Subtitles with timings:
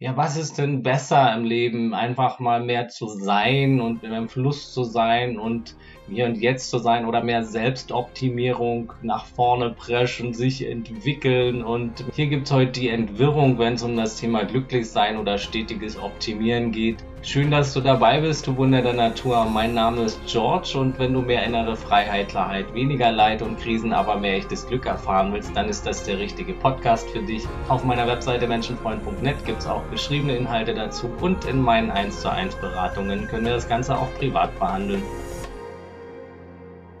[0.00, 1.92] ja, was ist denn besser im Leben?
[1.92, 5.74] Einfach mal mehr zu sein und im Fluss zu sein und
[6.08, 11.64] hier und jetzt zu sein oder mehr Selbstoptimierung nach vorne preschen, sich entwickeln.
[11.64, 16.70] Und hier gibt's heute die Entwirrung, wenn es um das Thema Glücklichsein oder stetiges Optimieren
[16.70, 16.98] geht.
[17.20, 19.44] Schön, dass du dabei bist, du Wunder der Natur.
[19.44, 23.92] Mein Name ist George und wenn du mehr innere Freiheit, Klarheit, weniger Leid und Krisen,
[23.92, 27.42] aber mehr echtes Glück erfahren willst, dann ist das der richtige Podcast für dich.
[27.68, 32.54] Auf meiner Webseite menschenfreund.net gibt's auch geschriebene Inhalte dazu und in meinen 1 zu 1
[32.54, 35.02] Beratungen können wir das Ganze auch privat behandeln.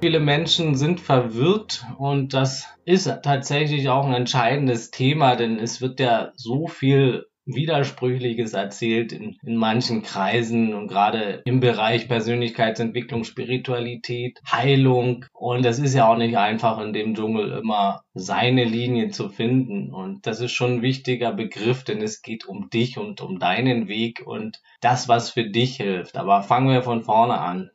[0.00, 6.00] Viele Menschen sind verwirrt und das ist tatsächlich auch ein entscheidendes Thema, denn es wird
[6.00, 14.40] ja so viel Widersprüchliches erzählt in, in manchen Kreisen und gerade im Bereich Persönlichkeitsentwicklung, Spiritualität,
[14.50, 15.24] Heilung.
[15.32, 19.92] Und das ist ja auch nicht einfach in dem Dschungel immer seine Linie zu finden.
[19.92, 23.88] Und das ist schon ein wichtiger Begriff, denn es geht um dich und um deinen
[23.88, 26.16] Weg und das, was für dich hilft.
[26.16, 27.70] Aber fangen wir von vorne an.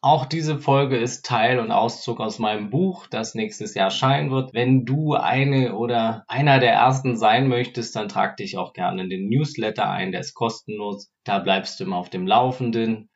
[0.00, 4.54] Auch diese Folge ist Teil und Auszug aus meinem Buch, das nächstes Jahr erscheinen wird.
[4.54, 9.10] Wenn du eine oder einer der ersten sein möchtest, dann trag dich auch gerne in
[9.10, 11.10] den Newsletter ein, der ist kostenlos.
[11.24, 13.10] Da bleibst du immer auf dem Laufenden.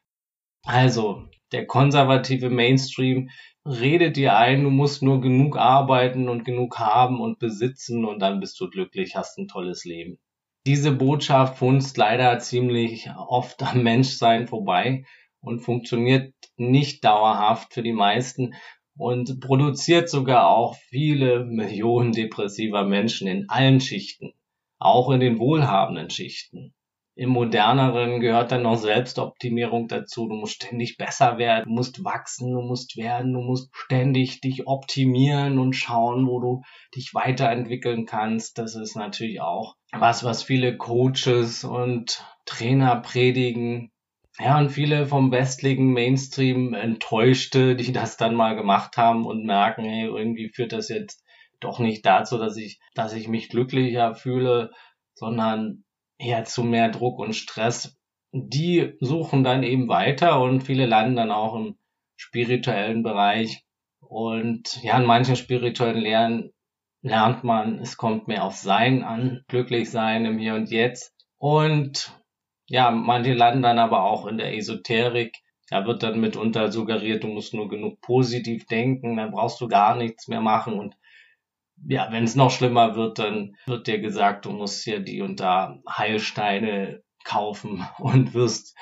[0.64, 3.30] Also, der konservative Mainstream
[3.64, 8.40] redet dir ein, du musst nur genug arbeiten und genug haben und besitzen und dann
[8.40, 10.18] bist du glücklich, hast ein tolles Leben.
[10.66, 15.04] Diese Botschaft funzt leider ziemlich oft am Menschsein vorbei
[15.42, 18.54] und funktioniert nicht dauerhaft für die meisten
[18.96, 24.32] und produziert sogar auch viele Millionen depressiver Menschen in allen Schichten,
[24.78, 26.74] auch in den wohlhabenden Schichten.
[27.14, 30.28] Im moderneren gehört dann noch Selbstoptimierung dazu.
[30.28, 34.66] Du musst ständig besser werden, du musst wachsen, du musst werden, du musst ständig dich
[34.66, 36.62] optimieren und schauen, wo du
[36.96, 38.56] dich weiterentwickeln kannst.
[38.56, 43.90] Das ist natürlich auch was, was viele Coaches und Trainer predigen.
[44.38, 49.84] Ja, und viele vom westlichen Mainstream Enttäuschte, die das dann mal gemacht haben und merken,
[49.84, 51.24] hey, irgendwie führt das jetzt
[51.60, 54.72] doch nicht dazu, dass ich, dass ich mich glücklicher fühle,
[55.14, 55.84] sondern
[56.18, 57.96] eher zu mehr Druck und Stress.
[58.32, 61.76] Die suchen dann eben weiter und viele landen dann auch im
[62.16, 63.64] spirituellen Bereich.
[64.00, 66.52] Und ja, in manchen spirituellen Lehren
[67.02, 71.12] lernt man, es kommt mehr auf Sein an, glücklich sein im Hier und Jetzt.
[71.38, 72.21] Und
[72.72, 75.36] ja, manche landen dann aber auch in der Esoterik.
[75.68, 79.94] Da wird dann mitunter suggeriert, du musst nur genug positiv denken, dann brauchst du gar
[79.94, 80.78] nichts mehr machen.
[80.78, 80.96] Und
[81.86, 85.38] ja, wenn es noch schlimmer wird, dann wird dir gesagt, du musst hier die und
[85.38, 88.74] da Heilsteine kaufen und wirst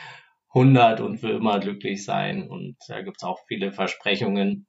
[0.54, 2.48] 100 und für immer glücklich sein.
[2.48, 4.68] Und da gibt's auch viele Versprechungen,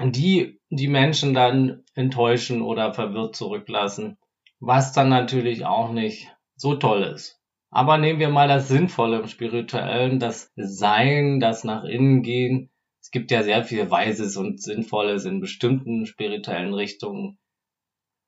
[0.00, 4.18] die die Menschen dann enttäuschen oder verwirrt zurücklassen,
[4.60, 7.35] was dann natürlich auch nicht so toll ist.
[7.70, 12.70] Aber nehmen wir mal das Sinnvolle im Spirituellen, das Sein, das nach innen gehen.
[13.00, 17.38] Es gibt ja sehr viel Weises und Sinnvolles in bestimmten spirituellen Richtungen.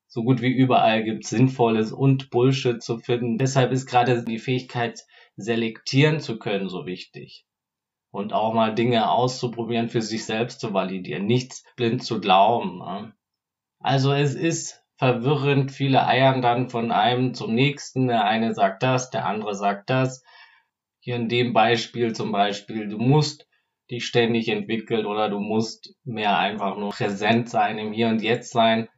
[0.07, 3.37] So gut wie überall gibt es Sinnvolles und Bullshit zu finden.
[3.37, 5.05] Deshalb ist gerade die Fähigkeit,
[5.35, 7.45] selektieren zu können, so wichtig.
[8.11, 13.13] Und auch mal Dinge auszuprobieren, für sich selbst zu validieren, nichts blind zu glauben.
[13.79, 15.71] Also es ist verwirrend.
[15.71, 18.07] Viele eiern dann von einem zum nächsten.
[18.07, 20.23] Der eine sagt das, der andere sagt das.
[20.99, 23.47] Hier in dem Beispiel zum Beispiel, du musst
[23.89, 28.51] dich ständig entwickeln oder du musst mehr einfach nur präsent sein, im Hier und Jetzt
[28.51, 28.89] sein.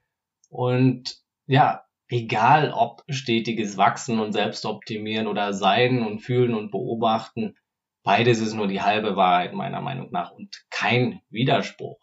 [0.50, 7.56] Und ja, egal ob stetiges Wachsen und Selbstoptimieren oder Sein und Fühlen und Beobachten,
[8.04, 12.00] beides ist nur die halbe Wahrheit meiner Meinung nach und kein Widerspruch.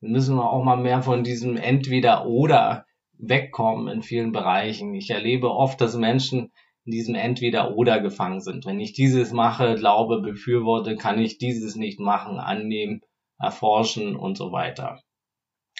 [0.00, 2.84] Wir müssen auch mal mehr von diesem Entweder oder
[3.22, 4.94] wegkommen in vielen Bereichen.
[4.94, 6.52] Ich erlebe oft, dass Menschen
[6.84, 8.64] in diesem Entweder-Oder gefangen sind.
[8.66, 13.02] Wenn ich dieses mache, glaube, befürworte, kann ich dieses nicht machen, annehmen,
[13.38, 15.02] erforschen und so weiter.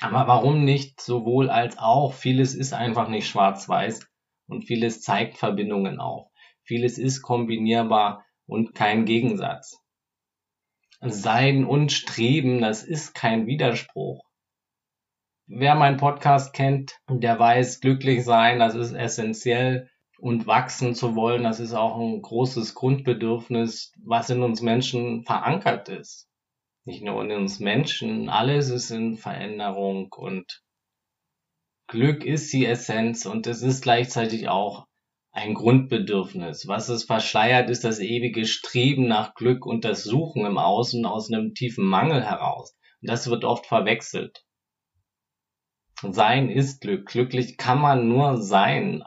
[0.00, 2.14] Aber warum nicht sowohl als auch?
[2.14, 4.08] Vieles ist einfach nicht schwarz-weiß
[4.46, 6.28] und vieles zeigt Verbindungen auf.
[6.62, 9.78] Vieles ist kombinierbar und kein Gegensatz.
[11.00, 14.30] Sein und Streben, das ist kein Widerspruch.
[15.52, 21.43] Wer meinen Podcast kennt, der weiß, glücklich sein, das ist essentiell und wachsen zu wollen,
[21.43, 26.29] das ist auch ein großes Grundbedürfnis, was in uns Menschen verankert ist.
[26.85, 30.62] Nicht nur in uns Menschen, alles ist in Veränderung und
[31.88, 34.87] Glück ist die Essenz und es ist gleichzeitig auch
[35.32, 36.69] ein Grundbedürfnis.
[36.69, 41.29] Was es verschleiert, ist das ewige Streben nach Glück und das Suchen im Außen aus
[41.29, 42.76] einem tiefen Mangel heraus.
[43.03, 44.44] Und das wird oft verwechselt.
[46.08, 47.06] Sein ist Glück.
[47.08, 49.02] Glücklich kann man nur sein.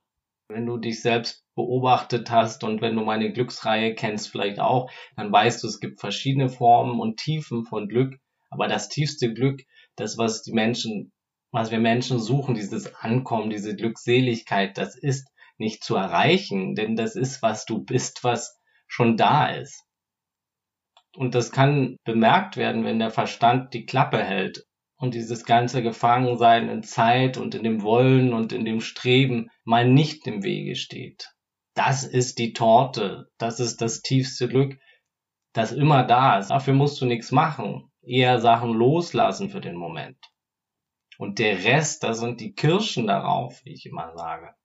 [0.47, 5.31] Wenn du dich selbst beobachtet hast und wenn du meine Glücksreihe kennst vielleicht auch, dann
[5.31, 8.19] weißt du, es gibt verschiedene Formen und Tiefen von Glück,
[8.51, 9.61] aber das tiefste Glück,
[9.95, 11.11] das was die Menschen,
[11.51, 17.15] was wir Menschen suchen, dieses Ankommen, diese Glückseligkeit, das ist nicht zu erreichen, denn das
[17.15, 19.83] ist, was du bist, was schon da ist.
[21.15, 24.65] Und das kann bemerkt werden, wenn der Verstand die Klappe hält
[25.03, 29.85] und dieses ganze Gefangensein in Zeit und in dem Wollen und in dem Streben mal
[29.85, 31.35] nicht im Wege steht.
[31.75, 34.79] Das ist die Torte, das ist das tiefste Glück,
[35.51, 36.51] das immer da ist.
[36.51, 40.17] Dafür musst du nichts machen, eher Sachen loslassen für den Moment.
[41.17, 44.55] Und der Rest, das sind die Kirschen darauf, wie ich immer sage.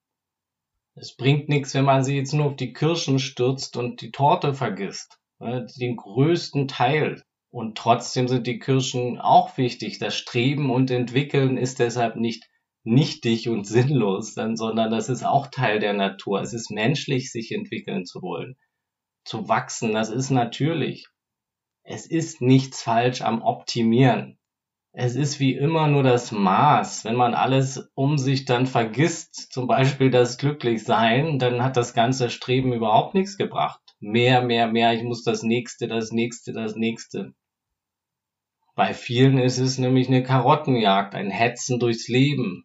[0.94, 4.54] Es bringt nichts, wenn man sie jetzt nur auf die Kirschen stürzt und die Torte
[4.54, 5.18] vergisst.
[5.40, 7.24] Den größten Teil.
[7.58, 9.98] Und trotzdem sind die Kirschen auch wichtig.
[9.98, 12.48] Das Streben und Entwickeln ist deshalb nicht
[12.84, 16.40] nichtig und sinnlos, sondern das ist auch Teil der Natur.
[16.40, 18.56] Es ist menschlich, sich entwickeln zu wollen,
[19.24, 19.92] zu wachsen.
[19.92, 21.08] Das ist natürlich.
[21.82, 24.38] Es ist nichts falsch am Optimieren
[25.00, 27.04] es ist wie immer nur das Maß.
[27.04, 32.30] Wenn man alles um sich dann vergisst, zum Beispiel das Glücklichsein, dann hat das ganze
[32.30, 33.80] Streben überhaupt nichts gebracht.
[34.00, 37.32] Mehr, mehr, mehr, ich muss das nächste, das nächste, das nächste.
[38.78, 42.64] Bei vielen ist es nämlich eine Karottenjagd, ein Hetzen durchs Leben.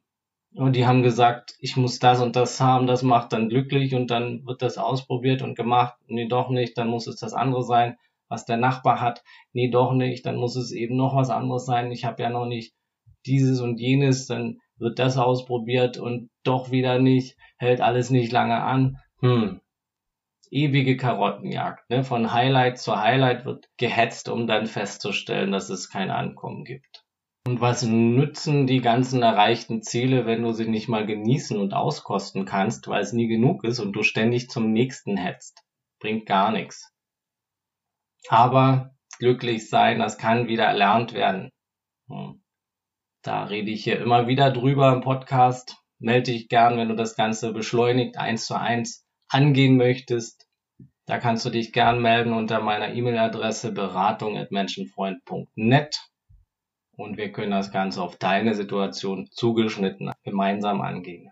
[0.53, 4.11] Und die haben gesagt, ich muss das und das haben, das macht dann glücklich und
[4.11, 5.95] dann wird das ausprobiert und gemacht.
[6.07, 7.97] Nee, doch nicht, dann muss es das andere sein
[8.33, 9.23] was der Nachbar hat.
[9.53, 11.91] Nee, doch nicht, dann muss es eben noch was anderes sein.
[11.91, 12.73] Ich habe ja noch nicht
[13.27, 18.61] dieses und jenes, dann wird das ausprobiert und doch wieder nicht, hält alles nicht lange
[18.61, 18.97] an.
[19.19, 19.61] Hm.
[20.53, 21.89] Ewige Karottenjagd.
[21.89, 22.03] Ne?
[22.03, 27.03] Von Highlight zu Highlight wird gehetzt, um dann festzustellen, dass es kein Ankommen gibt.
[27.47, 32.45] Und was nützen die ganzen erreichten Ziele, wenn du sie nicht mal genießen und auskosten
[32.45, 35.63] kannst, weil es nie genug ist und du ständig zum nächsten hetzt?
[35.99, 36.93] Bringt gar nichts.
[38.29, 41.49] Aber glücklich sein, das kann wieder erlernt werden.
[42.07, 42.43] Hm.
[43.23, 45.77] Da rede ich hier immer wieder drüber im Podcast.
[45.97, 50.42] Melde dich gern, wenn du das Ganze beschleunigt eins zu eins angehen möchtest.
[51.05, 55.99] Da kannst du dich gern melden unter meiner E-Mail-Adresse beratung.menschenfreund.net
[56.95, 61.31] und wir können das Ganze auf deine Situation zugeschnitten gemeinsam angehen.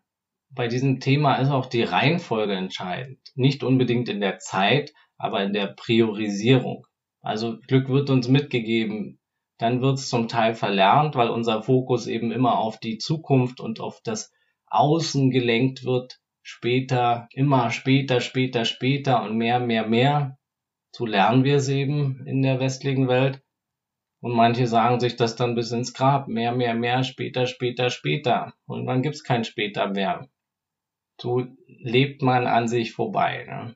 [0.49, 3.19] Bei diesem Thema ist auch die Reihenfolge entscheidend.
[3.35, 6.85] Nicht unbedingt in der Zeit, aber in der Priorisierung.
[7.21, 9.19] Also Glück wird uns mitgegeben,
[9.57, 13.79] dann wird es zum Teil verlernt, weil unser Fokus eben immer auf die Zukunft und
[13.79, 14.33] auf das
[14.65, 16.19] Außen gelenkt wird.
[16.43, 20.37] Später, immer später, später, später und mehr, mehr, mehr.
[20.93, 23.41] So lernen wir es eben in der westlichen Welt.
[24.21, 26.27] Und manche sagen sich das dann bis ins Grab.
[26.27, 28.53] Mehr, mehr, mehr, später, später, später.
[28.65, 30.29] Und dann gibt's kein später mehr.
[31.19, 33.45] So lebt man an sich vorbei.
[33.47, 33.75] Ne?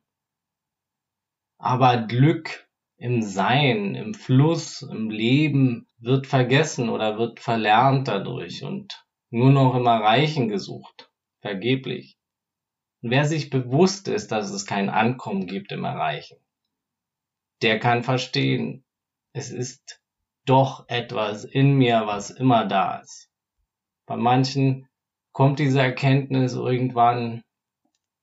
[1.58, 2.68] Aber Glück
[2.98, 9.76] im Sein, im Fluss, im Leben wird vergessen oder wird verlernt dadurch und nur noch
[9.76, 11.12] im Erreichen gesucht.
[11.42, 12.15] Vergeblich.
[13.02, 16.38] Wer sich bewusst ist, dass es kein Ankommen gibt im Erreichen,
[17.62, 18.84] der kann verstehen,
[19.34, 20.02] es ist
[20.46, 23.30] doch etwas in mir, was immer da ist.
[24.06, 24.88] Bei manchen
[25.32, 27.44] kommt diese Erkenntnis irgendwann,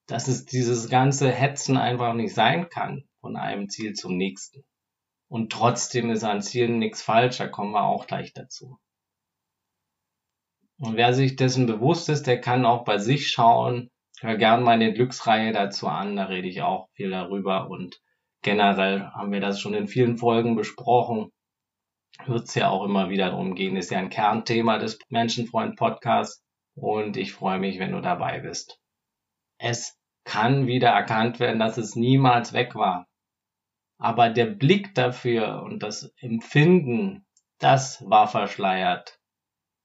[0.06, 4.64] dass es dieses ganze Hetzen einfach nicht sein kann von einem Ziel zum nächsten.
[5.28, 8.78] Und trotzdem ist an Zielen nichts falsch, da kommen wir auch gleich dazu.
[10.78, 13.90] Und wer sich dessen bewusst ist, der kann auch bei sich schauen.
[14.22, 18.00] Hör gern meine Glücksreihe dazu an, da rede ich auch viel darüber und
[18.42, 21.32] generell haben wir das schon in vielen Folgen besprochen.
[22.26, 26.40] Wird es ja auch immer wieder darum gehen, ist ja ein Kernthema des Menschenfreund Podcasts
[26.76, 28.78] und ich freue mich, wenn du dabei bist.
[29.58, 33.08] Es kann wieder erkannt werden, dass es niemals weg war.
[33.98, 37.26] Aber der Blick dafür und das Empfinden,
[37.58, 39.18] das war verschleiert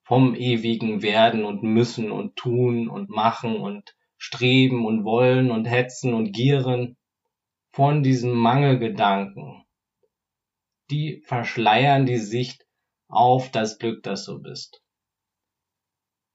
[0.03, 6.13] vom ewigen Werden und Müssen und Tun und Machen und Streben und Wollen und Hetzen
[6.13, 6.97] und Gieren,
[7.71, 9.63] von diesem Mangelgedanken.
[10.89, 12.65] Die verschleiern die Sicht
[13.07, 14.81] auf das Glück, das du bist.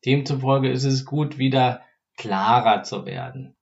[0.04, 1.84] Demzufolge ist es gut, wieder
[2.16, 3.56] klarer zu werden,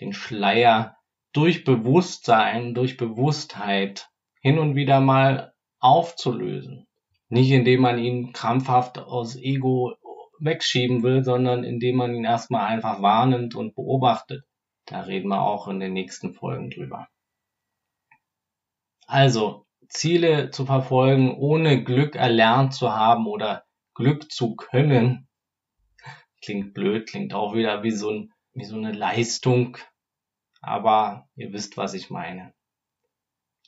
[0.00, 0.96] den Schleier
[1.32, 4.08] durch Bewusstsein, durch Bewusstheit
[4.40, 6.86] hin und wieder mal aufzulösen.
[7.28, 9.94] Nicht indem man ihn krampfhaft aus Ego
[10.44, 14.44] wegschieben will, sondern indem man ihn erstmal einfach wahrnimmt und beobachtet.
[14.86, 17.08] Da reden wir auch in den nächsten Folgen drüber.
[19.06, 25.28] Also, Ziele zu verfolgen, ohne Glück erlernt zu haben oder Glück zu können,
[26.42, 29.78] klingt blöd, klingt auch wieder wie so, ein, wie so eine Leistung,
[30.60, 32.54] aber ihr wisst, was ich meine.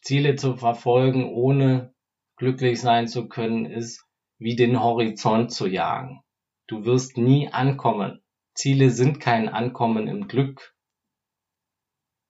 [0.03, 1.95] Ziele zu verfolgen, ohne
[2.37, 4.05] glücklich sein zu können, ist
[4.39, 6.21] wie den Horizont zu jagen.
[6.69, 8.23] Du wirst nie ankommen.
[8.55, 10.75] Ziele sind kein Ankommen im Glück.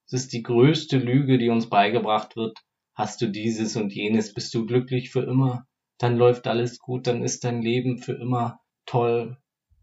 [0.06, 2.58] Es ist die größte Lüge, die uns beigebracht wird.
[2.94, 5.66] Hast du dieses und jenes, bist du glücklich für immer,
[5.98, 9.38] dann läuft alles gut, dann ist dein Leben für immer toll.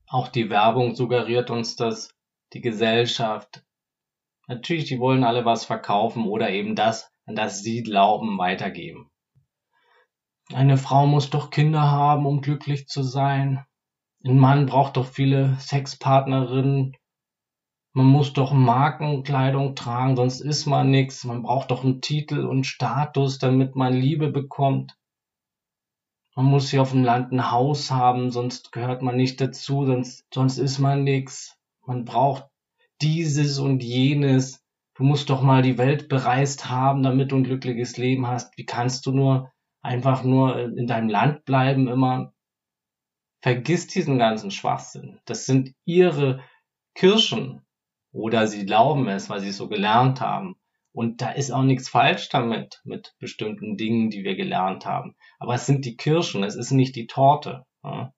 [0.07, 2.13] Auch die Werbung suggeriert uns das,
[2.53, 3.63] die Gesellschaft.
[4.47, 9.09] Natürlich, die wollen alle was verkaufen oder eben das, an das sie glauben, weitergeben.
[10.53, 13.65] Eine Frau muss doch Kinder haben, um glücklich zu sein.
[14.25, 16.95] Ein Mann braucht doch viele Sexpartnerinnen.
[17.93, 21.25] Man muss doch Markenkleidung tragen, sonst ist man nix.
[21.25, 24.97] Man braucht doch einen Titel und Status, damit man Liebe bekommt.
[26.35, 30.25] Man muss hier auf dem Land ein Haus haben, sonst gehört man nicht dazu, sonst,
[30.33, 31.57] sonst ist man nix.
[31.85, 32.47] Man braucht
[33.01, 34.63] dieses und jenes.
[34.95, 38.57] Du musst doch mal die Welt bereist haben, damit du ein glückliches Leben hast.
[38.57, 39.51] Wie kannst du nur
[39.83, 42.32] einfach nur in deinem Land bleiben immer.
[43.43, 45.19] Vergiss diesen ganzen Schwachsinn.
[45.25, 46.41] Das sind ihre
[46.95, 47.61] Kirschen.
[48.13, 50.55] Oder sie glauben es, weil sie es so gelernt haben.
[50.93, 55.17] Und da ist auch nichts falsch damit, mit bestimmten Dingen, die wir gelernt haben.
[55.39, 57.65] Aber es sind die Kirschen, es ist nicht die Torte.
[57.83, 58.13] Ja.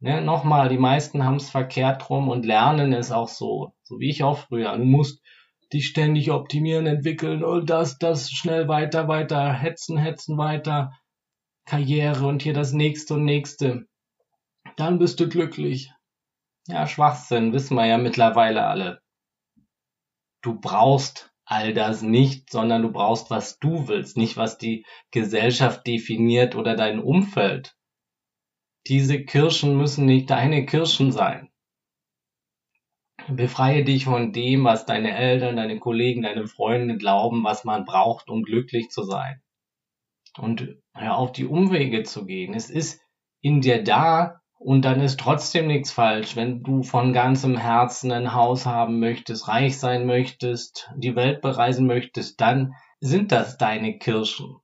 [0.00, 4.08] Ne, nochmal, die meisten haben es verkehrt rum und lernen es auch so, so wie
[4.08, 4.74] ich auch früher.
[4.74, 5.22] Du musst
[5.70, 10.92] dich ständig optimieren, entwickeln und das, das schnell weiter, weiter, hetzen, hetzen weiter,
[11.66, 13.86] Karriere und hier das nächste und nächste.
[14.76, 15.90] Dann bist du glücklich.
[16.68, 19.00] Ja, Schwachsinn, wissen wir ja mittlerweile alle.
[20.42, 25.86] Du brauchst all das nicht, sondern du brauchst, was du willst, nicht was die Gesellschaft
[25.86, 27.76] definiert oder dein Umfeld.
[28.86, 31.50] Diese Kirschen müssen nicht deine Kirschen sein.
[33.28, 38.28] Befreie dich von dem, was deine Eltern, deine Kollegen, deine Freunde glauben, was man braucht,
[38.28, 39.42] um glücklich zu sein.
[40.38, 42.54] Und hör auf, die Umwege zu gehen.
[42.54, 43.00] Es ist
[43.40, 46.36] in dir da und dann ist trotzdem nichts falsch.
[46.36, 51.86] Wenn du von ganzem Herzen ein Haus haben möchtest, reich sein möchtest, die Welt bereisen
[51.86, 54.56] möchtest, dann sind das deine Kirschen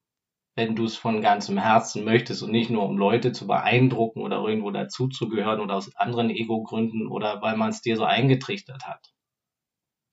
[0.55, 4.45] wenn du es von ganzem Herzen möchtest und nicht nur um Leute zu beeindrucken oder
[4.45, 9.13] irgendwo dazuzugehören oder aus anderen Ego-Gründen oder weil man es dir so eingetrichtert hat.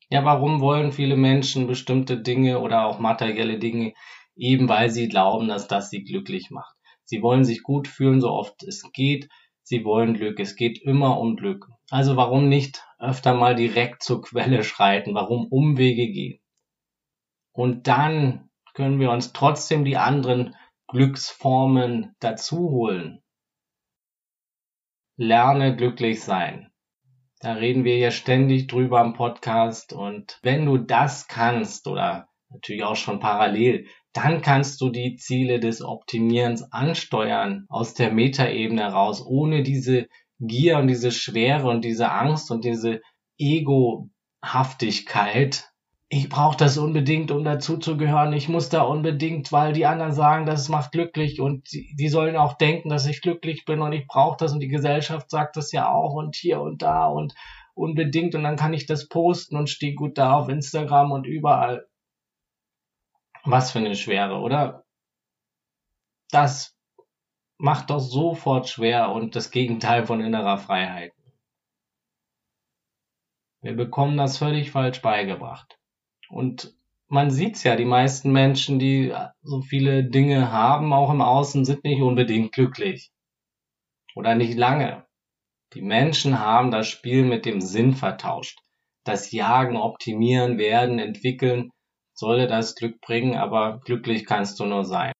[0.09, 3.93] Ja, warum wollen viele Menschen bestimmte Dinge oder auch materielle Dinge,
[4.35, 6.75] eben weil sie glauben, dass das sie glücklich macht.
[7.03, 9.29] Sie wollen sich gut fühlen, so oft es geht.
[9.69, 10.39] Sie wollen Glück.
[10.39, 11.67] Es geht immer um Glück.
[11.91, 15.13] Also warum nicht öfter mal direkt zur Quelle schreiten?
[15.13, 16.39] Warum Umwege gehen?
[17.51, 20.55] Und dann können wir uns trotzdem die anderen
[20.87, 23.21] Glücksformen dazu holen.
[25.17, 26.71] Lerne glücklich sein.
[27.39, 32.83] Da reden wir ja ständig drüber im Podcast und wenn du das kannst oder natürlich
[32.83, 39.25] auch schon parallel, dann kannst du die Ziele des Optimierens ansteuern aus der Metaebene heraus,
[39.25, 40.07] ohne diese
[40.39, 43.01] Gier und diese Schwere und diese Angst und diese
[43.37, 45.69] Egohaftigkeit
[46.11, 48.33] ich brauche das unbedingt, um dazuzugehören.
[48.33, 52.35] Ich muss da unbedingt, weil die anderen sagen, das macht glücklich und die, die sollen
[52.35, 55.71] auch denken, dass ich glücklich bin und ich brauche das und die Gesellschaft sagt das
[55.71, 57.35] ja auch und hier und da und
[57.75, 61.85] unbedingt und dann kann ich das posten und stehe gut da auf Instagram und überall.
[63.43, 64.83] Was für eine Schwere, oder?
[66.31, 66.75] Das
[67.57, 71.13] macht doch sofort schwer und das Gegenteil von innerer Freiheit.
[73.61, 75.77] Wir bekommen das völlig falsch beigebracht.
[76.29, 76.73] Und
[77.07, 81.83] man sieht's ja, die meisten Menschen, die so viele Dinge haben, auch im Außen, sind
[81.83, 83.11] nicht unbedingt glücklich.
[84.15, 85.05] Oder nicht lange.
[85.73, 88.59] Die Menschen haben das Spiel mit dem Sinn vertauscht.
[89.03, 91.71] Das Jagen, Optimieren, Werden, Entwickeln
[92.19, 95.13] solle das Glück bringen, aber glücklich kannst du nur sein.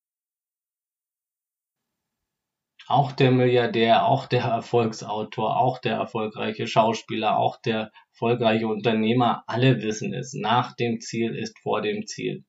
[2.87, 9.81] Auch der Milliardär, auch der Erfolgsautor, auch der erfolgreiche Schauspieler, auch der erfolgreiche Unternehmer, alle
[9.81, 10.33] wissen es.
[10.33, 12.43] Nach dem Ziel ist vor dem Ziel.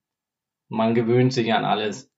[0.68, 2.10] Man gewöhnt sich an alles.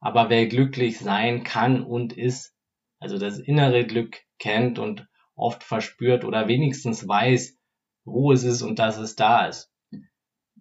[0.00, 2.54] Aber wer glücklich sein kann und ist,
[3.00, 7.58] also das innere Glück kennt und oft verspürt oder wenigstens weiß,
[8.04, 9.72] wo es ist und dass es da ist,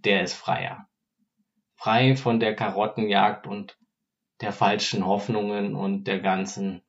[0.08, 0.88] der ist freier.
[1.76, 3.78] Frei von der Karottenjagd und
[4.40, 6.82] der falschen Hoffnungen und der ganzen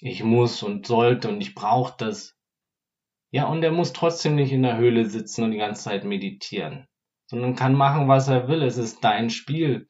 [0.00, 2.36] ich muss und sollte und ich brauche das.
[3.30, 6.86] Ja, und er muss trotzdem nicht in der Höhle sitzen und die ganze Zeit meditieren,
[7.26, 8.62] sondern kann machen, was er will.
[8.62, 9.88] Es ist dein Spiel.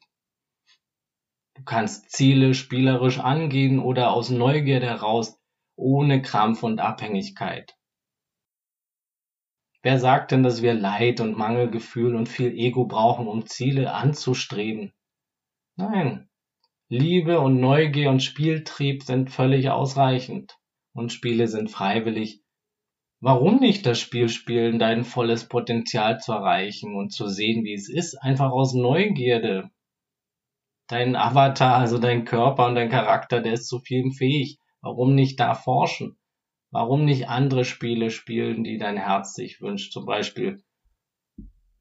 [1.55, 5.39] Du kannst Ziele spielerisch angehen oder aus Neugierde heraus,
[5.75, 7.76] ohne Krampf und Abhängigkeit.
[9.87, 14.91] Wer sagt denn, dass wir Leid und Mangelgefühl und viel Ego brauchen, um Ziele anzustreben?
[15.77, 16.27] Nein.
[16.89, 20.57] Liebe und Neugier und Spieltrieb sind völlig ausreichend.
[20.91, 22.41] Und Spiele sind freiwillig.
[23.21, 27.87] Warum nicht das Spiel spielen, dein volles Potenzial zu erreichen und zu sehen, wie es
[27.87, 28.21] ist?
[28.21, 29.69] Einfach aus Neugierde.
[30.89, 34.59] Dein Avatar, also dein Körper und dein Charakter, der ist zu vielem fähig.
[34.81, 36.19] Warum nicht da forschen?
[36.71, 39.93] Warum nicht andere Spiele spielen, die dein Herz sich wünscht?
[39.93, 40.61] Zum Beispiel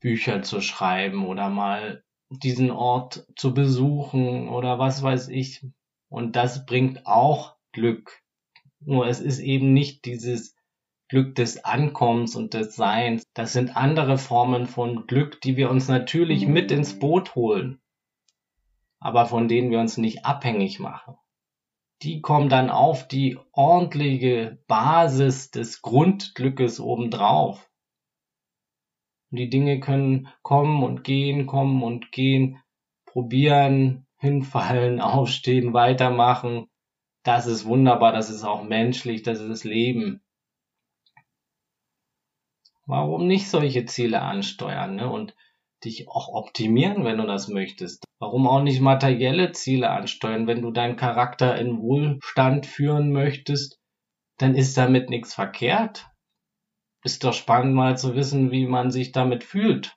[0.00, 5.66] Bücher zu schreiben oder mal diesen Ort zu besuchen oder was weiß ich.
[6.08, 8.22] Und das bringt auch Glück.
[8.80, 10.54] Nur es ist eben nicht dieses
[11.08, 13.24] Glück des Ankommens und des Seins.
[13.34, 17.80] Das sind andere Formen von Glück, die wir uns natürlich mit ins Boot holen,
[19.00, 21.16] aber von denen wir uns nicht abhängig machen
[22.02, 27.70] die kommen dann auf die ordentliche Basis des Grundglückes obendrauf.
[29.30, 32.62] Und die Dinge können kommen und gehen, kommen und gehen,
[33.06, 36.68] probieren, hinfallen, aufstehen, weitermachen.
[37.22, 40.22] Das ist wunderbar, das ist auch menschlich, das ist Leben.
[42.84, 45.10] Warum nicht solche Ziele ansteuern ne?
[45.10, 45.34] und
[45.86, 48.04] dich auch optimieren, wenn du das möchtest?
[48.18, 50.46] Warum auch nicht materielle Ziele ansteuern?
[50.46, 53.78] Wenn du deinen Charakter in Wohlstand führen möchtest,
[54.38, 56.10] dann ist damit nichts verkehrt.
[57.04, 59.96] Ist doch spannend mal zu wissen, wie man sich damit fühlt.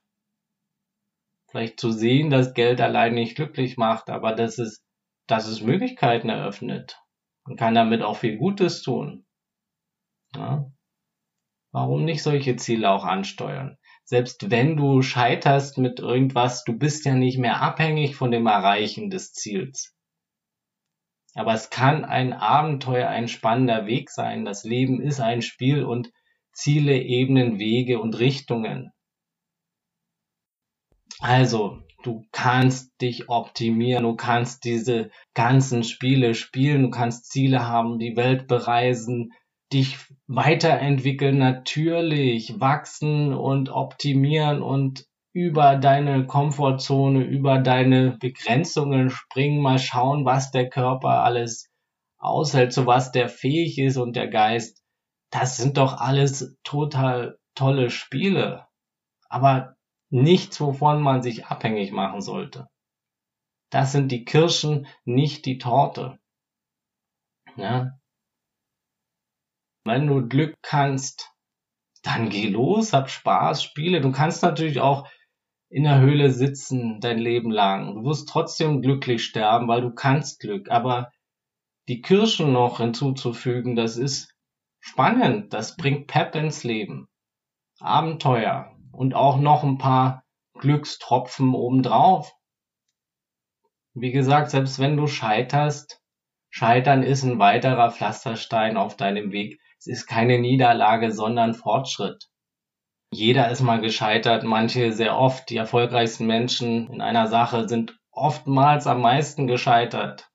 [1.50, 4.86] Vielleicht zu sehen, dass Geld allein nicht glücklich macht, aber dass es,
[5.28, 7.02] dass es Möglichkeiten eröffnet.
[7.46, 9.26] Man kann damit auch viel Gutes tun.
[10.36, 10.72] Ja?
[11.72, 13.79] Warum nicht solche Ziele auch ansteuern?
[14.10, 19.12] Selbst wenn du scheiterst mit irgendwas, du bist ja nicht mehr abhängig von dem Erreichen
[19.12, 19.96] des Ziels.
[21.36, 24.46] Aber es kann ein Abenteuer, ein spannender Weg sein.
[24.46, 26.12] Das Leben ist ein Spiel und
[26.54, 28.92] Ziele, Ebenen, Wege und Richtungen.
[31.20, 38.00] Also, du kannst dich optimieren, du kannst diese ganzen Spiele spielen, du kannst Ziele haben,
[38.00, 39.34] die Welt bereisen,
[39.72, 49.80] dich weiterentwickeln, natürlich wachsen und optimieren und über deine Komfortzone, über deine Begrenzungen springen, mal
[49.80, 51.70] schauen, was der Körper alles
[52.18, 54.84] aushält, zu was der fähig ist und der Geist.
[55.32, 58.66] Das sind doch alles total tolle Spiele,
[59.30, 59.76] aber
[60.10, 62.68] nichts, wovon man sich abhängig machen sollte.
[63.70, 66.20] Das sind die Kirschen, nicht die Torte.
[67.56, 68.00] Ja?
[69.86, 71.32] Wenn du Glück kannst,
[72.04, 74.02] dann geh los, hab Spaß, spiele.
[74.02, 75.08] Du kannst natürlich auch
[75.70, 77.96] in der Höhle sitzen dein Leben lang.
[77.96, 80.72] Du wirst trotzdem glücklich sterben, weil du kannst Glück.
[80.72, 81.12] Aber
[81.88, 84.34] die Kirschen noch hinzuzufügen, das ist
[84.80, 85.54] spannend.
[85.54, 87.08] Das bringt Pep ins Leben.
[87.80, 88.76] Abenteuer.
[88.92, 90.24] Und auch noch ein paar
[90.56, 92.34] Glückstropfen obendrauf.
[93.94, 96.02] Wie gesagt, selbst wenn du scheiterst,
[96.50, 102.28] Scheitern ist ein weiterer Pflasterstein auf deinem Weg es ist keine Niederlage, sondern Fortschritt.
[103.12, 105.50] Jeder ist mal gescheitert, manche sehr oft.
[105.50, 110.30] Die erfolgreichsten Menschen in einer Sache sind oftmals am meisten gescheitert.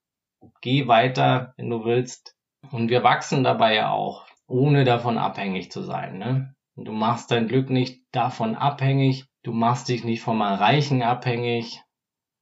[0.62, 2.34] Geh weiter, wenn du willst.
[2.72, 6.16] Und wir wachsen dabei ja auch, ohne davon abhängig zu sein.
[6.16, 6.54] Ne?
[6.74, 11.82] Und du machst dein Glück nicht davon abhängig, du machst dich nicht vom Erreichen abhängig.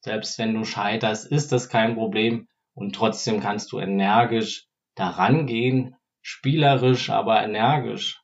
[0.01, 2.47] Selbst wenn du scheiterst, ist das kein Problem.
[2.75, 8.23] Und trotzdem kannst du energisch daran gehen spielerisch, aber energisch.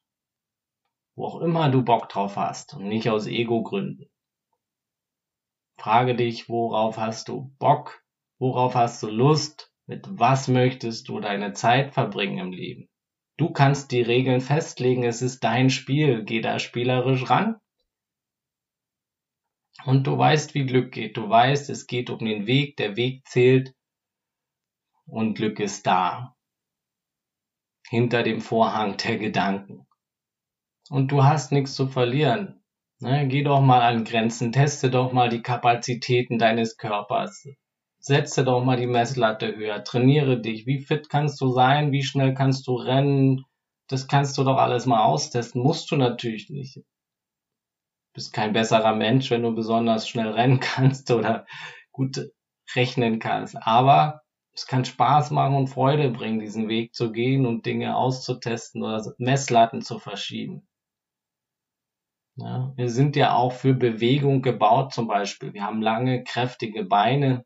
[1.14, 4.08] Wo auch immer du Bock drauf hast und nicht aus Ego-Gründen.
[5.76, 8.02] Frage dich, worauf hast du Bock?
[8.38, 9.72] Worauf hast du Lust?
[9.86, 12.88] Mit was möchtest du deine Zeit verbringen im Leben?
[13.36, 17.56] Du kannst die Regeln festlegen, es ist dein Spiel, geh da spielerisch ran.
[19.84, 21.16] Und du weißt, wie Glück geht.
[21.16, 23.74] Du weißt, es geht um den Weg, der Weg zählt
[25.08, 26.34] und Glück ist da
[27.88, 29.86] hinter dem Vorhang der Gedanken.
[30.90, 32.62] Und du hast nichts zu verlieren.
[33.00, 37.46] Ne, geh doch mal an Grenzen, teste doch mal die Kapazitäten deines Körpers.
[38.00, 40.66] Setze doch mal die Messlatte höher, trainiere dich.
[40.66, 41.92] Wie fit kannst du sein?
[41.92, 43.44] Wie schnell kannst du rennen?
[43.88, 45.62] Das kannst du doch alles mal austesten.
[45.62, 46.80] Musst du natürlich nicht.
[48.14, 51.46] Bist kein besserer Mensch, wenn du besonders schnell rennen kannst oder
[51.92, 52.20] gut
[52.74, 53.56] rechnen kannst.
[53.56, 54.22] Aber
[54.58, 59.14] es kann Spaß machen und Freude bringen, diesen Weg zu gehen und Dinge auszutesten oder
[59.18, 60.66] Messlatten zu verschieben.
[62.34, 65.54] Ja, wir sind ja auch für Bewegung gebaut zum Beispiel.
[65.54, 67.44] Wir haben lange, kräftige Beine.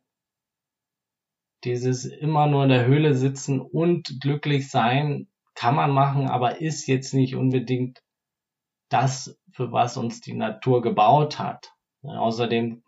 [1.65, 6.87] Dieses immer nur in der Höhle sitzen und glücklich sein kann man machen, aber ist
[6.87, 8.03] jetzt nicht unbedingt
[8.89, 11.75] das, für was uns die Natur gebaut hat.
[12.03, 12.83] Außerdem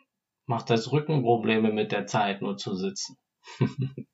[0.47, 3.19] macht das Rückenprobleme mit der Zeit nur zu sitzen.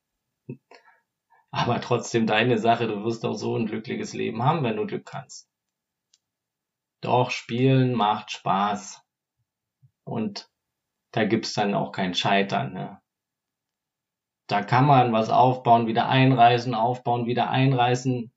[1.50, 5.04] Aber trotzdem deine Sache, du wirst auch so ein glückliches Leben haben, wenn du Glück
[5.04, 5.48] kannst.
[7.00, 9.02] Doch Spielen macht Spaß.
[10.04, 10.48] Und
[11.12, 12.72] da gibt's dann auch kein Scheitern.
[12.72, 13.00] Ne?
[14.46, 18.32] Da kann man was aufbauen, wieder einreißen, aufbauen, wieder einreißen.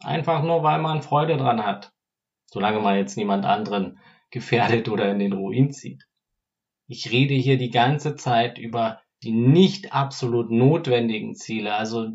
[0.00, 1.92] Einfach nur, weil man Freude dran hat.
[2.46, 3.98] Solange man jetzt niemand anderen
[4.30, 6.06] gefährdet oder in den Ruin zieht.
[6.86, 11.74] Ich rede hier die ganze Zeit über die nicht absolut notwendigen Ziele.
[11.74, 12.12] Also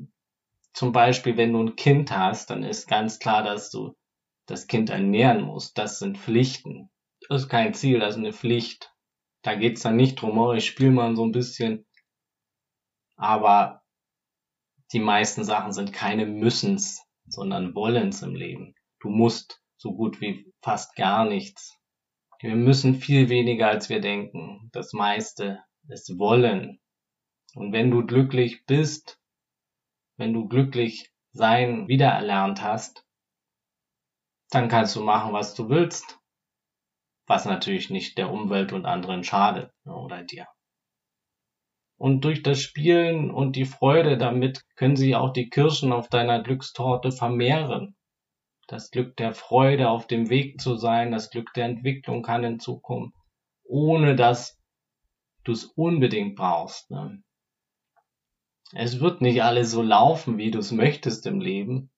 [0.74, 3.95] zum Beispiel, wenn du ein Kind hast, dann ist ganz klar, dass du
[4.45, 5.78] das Kind ernähren musst.
[5.78, 6.89] Das sind Pflichten.
[7.28, 8.93] Das ist kein Ziel, das ist eine Pflicht.
[9.41, 11.86] Da geht's dann nicht drum, oh, ich spiele mal so ein bisschen.
[13.15, 13.82] Aber
[14.93, 18.76] die meisten Sachen sind keine Müssens, sondern Wollens im Leben.
[19.00, 21.78] Du musst so gut wie fast gar nichts.
[22.39, 24.69] Wir müssen viel weniger, als wir denken.
[24.72, 26.80] Das meiste ist Wollen.
[27.56, 29.20] Und wenn du glücklich bist,
[30.18, 33.06] wenn du glücklich sein wiedererlernt hast,
[34.50, 36.20] dann kannst du machen, was du willst.
[37.28, 40.48] Was natürlich nicht der Umwelt und anderen schadet ne, oder dir.
[41.98, 46.42] Und durch das Spielen und die Freude damit können sie auch die Kirschen auf deiner
[46.42, 47.96] Glückstorte vermehren.
[48.68, 52.60] Das Glück der Freude auf dem Weg zu sein, das Glück der Entwicklung kann in
[52.60, 53.16] Zukunft,
[53.64, 54.58] ohne dass
[55.44, 56.90] du es unbedingt brauchst.
[56.90, 57.22] Ne?
[58.73, 61.89] Es wird nicht alles so laufen, wie du es möchtest im Leben.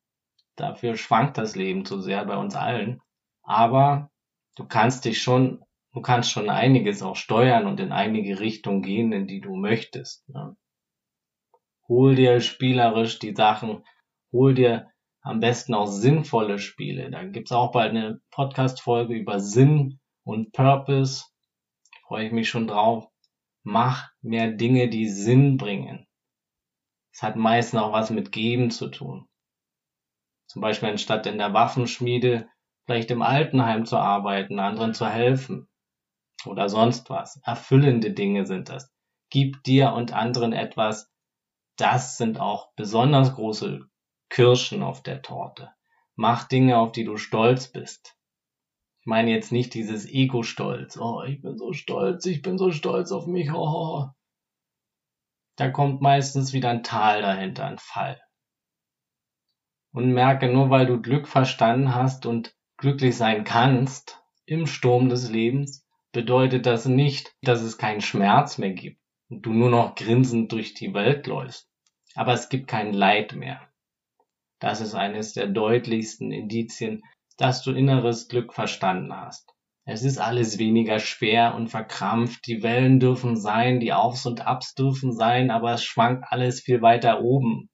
[0.56, 3.02] Dafür schwankt das Leben zu sehr bei uns allen.
[3.44, 4.10] Aber
[4.56, 9.12] du kannst dich schon, du kannst schon einiges auch steuern und in einige Richtungen gehen,
[9.12, 10.28] in die du möchtest.
[10.30, 10.56] Ne?
[11.90, 13.84] Hol dir spielerisch die Sachen,
[14.32, 14.90] hol dir
[15.22, 17.12] am besten auch sinnvolle Spiele.
[17.12, 21.26] Da gibt's auch bald eine Podcast-Folge über Sinn und Purpose.
[22.08, 23.08] Freue ich mich schon drauf.
[23.64, 26.08] Mach mehr Dinge, die Sinn bringen.
[27.14, 29.28] Es hat meistens auch was mit Geben zu tun.
[30.48, 32.50] Zum Beispiel anstatt in der Waffenschmiede
[32.86, 35.70] vielleicht im Altenheim zu arbeiten, anderen zu helfen
[36.46, 37.40] oder sonst was.
[37.44, 38.92] Erfüllende Dinge sind das.
[39.30, 41.10] Gib dir und anderen etwas.
[41.78, 43.88] Das sind auch besonders große
[44.30, 45.72] Kirschen auf der Torte.
[46.16, 48.18] Mach Dinge, auf die du stolz bist.
[49.02, 50.98] Ich meine jetzt nicht dieses Ego-Stolz.
[50.98, 53.52] Oh, ich bin so stolz, ich bin so stolz auf mich.
[53.52, 54.10] Oh,
[55.62, 58.20] da kommt meistens wieder ein Tal dahinter, ein Fall.
[59.94, 65.30] Und merke, nur weil du Glück verstanden hast und glücklich sein kannst im Sturm des
[65.30, 70.52] Lebens, bedeutet das nicht, dass es keinen Schmerz mehr gibt und du nur noch grinsend
[70.52, 71.70] durch die Welt läufst.
[72.16, 73.62] Aber es gibt kein Leid mehr.
[74.58, 77.04] Das ist eines der deutlichsten Indizien,
[77.38, 79.51] dass du inneres Glück verstanden hast.
[79.86, 82.46] Es ist alles weniger schwer und verkrampft.
[82.46, 86.82] Die Wellen dürfen sein, die Aufs und Abs dürfen sein, aber es schwankt alles viel
[86.82, 87.70] weiter oben.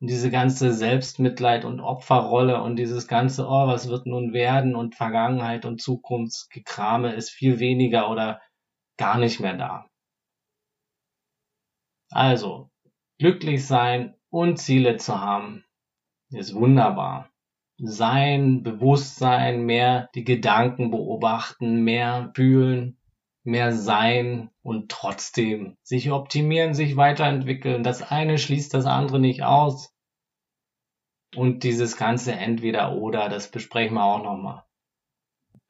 [0.00, 4.94] Und diese ganze Selbstmitleid und Opferrolle und dieses ganze, oh, was wird nun werden und
[4.94, 8.40] Vergangenheit und Zukunftsgekrame ist viel weniger oder
[8.96, 9.86] gar nicht mehr da.
[12.10, 12.70] Also,
[13.18, 15.64] glücklich sein und Ziele zu haben,
[16.30, 17.27] ist wunderbar.
[17.78, 22.98] Sein, Bewusstsein, mehr die Gedanken beobachten, mehr fühlen,
[23.44, 27.82] mehr sein und trotzdem sich optimieren, sich weiterentwickeln.
[27.82, 29.94] Das eine schließt das andere nicht aus.
[31.36, 34.64] Und dieses ganze entweder oder, das besprechen wir auch nochmal.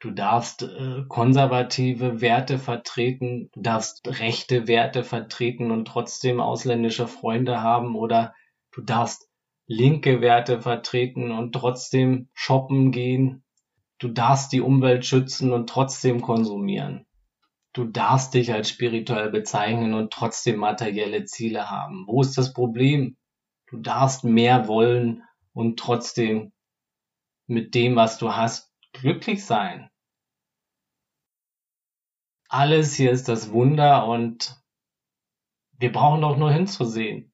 [0.00, 7.62] Du darfst äh, konservative Werte vertreten, du darfst rechte Werte vertreten und trotzdem ausländische Freunde
[7.62, 8.32] haben oder
[8.70, 9.27] du darfst
[9.68, 13.44] linke Werte vertreten und trotzdem shoppen gehen.
[13.98, 17.06] Du darfst die Umwelt schützen und trotzdem konsumieren.
[17.74, 22.06] Du darfst dich als spirituell bezeichnen und trotzdem materielle Ziele haben.
[22.06, 23.18] Wo ist das Problem?
[23.66, 26.52] Du darfst mehr wollen und trotzdem
[27.46, 29.90] mit dem, was du hast, glücklich sein.
[32.48, 34.56] Alles hier ist das Wunder und
[35.72, 37.27] wir brauchen doch nur hinzusehen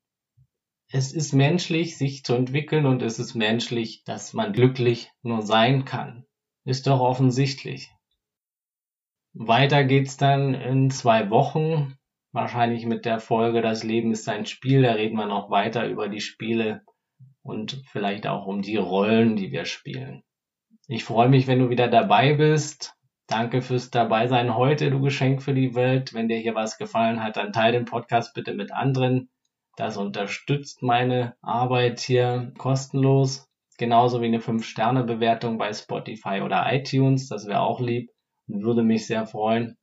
[0.94, 5.85] es ist menschlich, sich zu entwickeln und es ist menschlich, dass man glücklich nur sein
[5.85, 6.24] kann.
[6.64, 7.90] Ist doch offensichtlich.
[9.33, 11.96] Weiter geht's dann in zwei Wochen,
[12.30, 14.83] wahrscheinlich mit der Folge Das Leben ist ein Spiel.
[14.83, 16.83] Da reden wir noch weiter über die Spiele
[17.42, 20.22] und vielleicht auch um die Rollen, die wir spielen.
[20.87, 22.94] Ich freue mich, wenn du wieder dabei bist.
[23.26, 26.14] Danke fürs Dabeisein heute, du Geschenk für die Welt.
[26.14, 29.28] Wenn dir hier was gefallen hat, dann teile den Podcast bitte mit anderen.
[29.76, 33.48] Das unterstützt meine Arbeit hier kostenlos.
[33.76, 38.08] genauso wie eine 5-Sterne-Bewertung bei Spotify oder iTunes, das wäre auch lieb
[38.46, 39.76] und würde mich sehr freuen.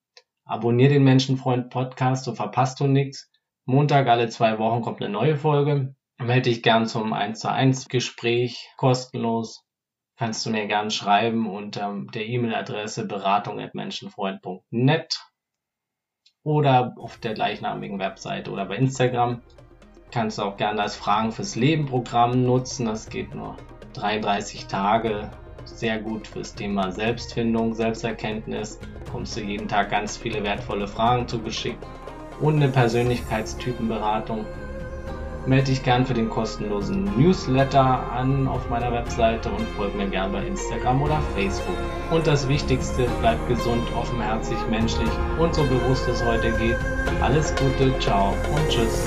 [0.45, 3.30] Abonnier den Menschenfreund Podcast, so verpasst du nichts.
[3.65, 5.93] Montag alle zwei Wochen kommt eine neue Folge.
[6.17, 9.65] Melde dich gern zum 1 zu 1 Gespräch kostenlos.
[10.17, 15.19] Kannst du mir gern schreiben unter der E-Mail-Adresse beratung.menschenfreund.net
[16.43, 19.41] oder auf der gleichnamigen Webseite oder bei Instagram.
[20.12, 22.86] Kannst du auch gerne das Fragen fürs Leben Programm nutzen.
[22.86, 23.56] Das geht nur
[23.93, 25.32] 33 Tage.
[25.63, 28.78] Sehr gut fürs Thema Selbstfindung, Selbsterkenntnis.
[29.10, 31.86] Kommst du jeden Tag ganz viele wertvolle Fragen zugeschickt
[32.41, 34.45] und eine Persönlichkeitstypenberatung.
[35.45, 40.32] Melde dich gern für den kostenlosen Newsletter an auf meiner Webseite und folge mir gern
[40.32, 41.78] bei Instagram oder Facebook.
[42.12, 46.78] Und das Wichtigste, bleib gesund, offenherzig, menschlich und so bewusst es heute geht.
[47.21, 49.06] Alles Gute, ciao und tschüss.